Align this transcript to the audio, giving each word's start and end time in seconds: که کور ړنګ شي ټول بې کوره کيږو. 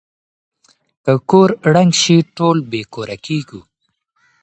که 1.03 1.13
کور 1.29 1.49
ړنګ 1.73 1.91
شي 2.01 2.17
ټول 2.37 2.57
بې 2.71 2.81
کوره 2.93 3.17
کيږو. 3.25 3.61